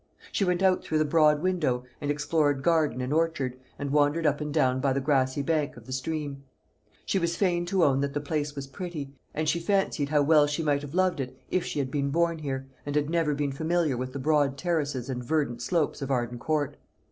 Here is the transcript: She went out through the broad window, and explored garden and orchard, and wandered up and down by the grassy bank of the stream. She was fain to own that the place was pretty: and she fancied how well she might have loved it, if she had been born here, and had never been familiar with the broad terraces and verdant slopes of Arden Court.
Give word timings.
She 0.31 0.43
went 0.43 0.63
out 0.63 0.83
through 0.83 0.97
the 0.97 1.05
broad 1.05 1.43
window, 1.43 1.83
and 2.01 2.09
explored 2.09 2.63
garden 2.63 3.01
and 3.01 3.13
orchard, 3.13 3.59
and 3.77 3.91
wandered 3.91 4.25
up 4.25 4.41
and 4.41 4.51
down 4.51 4.79
by 4.79 4.93
the 4.93 4.99
grassy 4.99 5.43
bank 5.43 5.77
of 5.77 5.85
the 5.85 5.91
stream. 5.91 6.43
She 7.05 7.19
was 7.19 7.35
fain 7.35 7.67
to 7.67 7.83
own 7.83 8.01
that 8.01 8.15
the 8.15 8.19
place 8.19 8.55
was 8.55 8.65
pretty: 8.65 9.13
and 9.31 9.47
she 9.47 9.59
fancied 9.59 10.09
how 10.09 10.23
well 10.23 10.47
she 10.47 10.63
might 10.63 10.81
have 10.81 10.95
loved 10.95 11.19
it, 11.19 11.37
if 11.51 11.63
she 11.65 11.77
had 11.77 11.91
been 11.91 12.09
born 12.09 12.39
here, 12.39 12.67
and 12.83 12.95
had 12.95 13.11
never 13.11 13.35
been 13.35 13.51
familiar 13.51 13.95
with 13.95 14.11
the 14.11 14.17
broad 14.17 14.57
terraces 14.57 15.07
and 15.07 15.23
verdant 15.23 15.61
slopes 15.61 16.01
of 16.01 16.09
Arden 16.09 16.39
Court. 16.39 16.77